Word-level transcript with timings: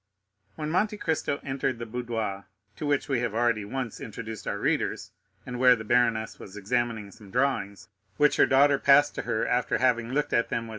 40048m 0.01 0.57
When 0.57 0.69
Monte 0.71 0.97
Cristo 0.97 1.39
entered 1.43 1.77
the 1.77 1.85
boudoir, 1.85 2.45
to 2.75 2.87
which 2.87 3.07
we 3.07 3.19
have 3.19 3.35
already 3.35 3.63
once 3.63 3.99
introduced 4.01 4.47
our 4.47 4.57
readers, 4.57 5.11
and 5.45 5.59
where 5.59 5.75
the 5.75 5.83
baroness 5.83 6.39
was 6.39 6.57
examining 6.57 7.11
some 7.11 7.29
drawings, 7.29 7.87
which 8.17 8.37
her 8.37 8.47
daughter 8.47 8.79
passed 8.79 9.13
to 9.13 9.21
her 9.21 9.45
after 9.47 9.77
having 9.77 10.11
looked 10.11 10.33
at 10.33 10.49
them 10.49 10.63
with 10.65 10.69
M. 10.69 10.69